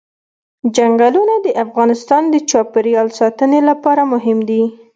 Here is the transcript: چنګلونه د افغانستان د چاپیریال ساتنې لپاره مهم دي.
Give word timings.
چنګلونه 0.75 1.35
د 1.45 1.47
افغانستان 1.63 2.23
د 2.29 2.35
چاپیریال 2.49 3.07
ساتنې 3.19 3.59
لپاره 3.69 4.01
مهم 4.13 4.37
دي. 4.49 4.63